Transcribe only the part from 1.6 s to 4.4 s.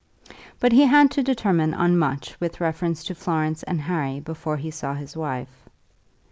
on much with reference to Florence and Harry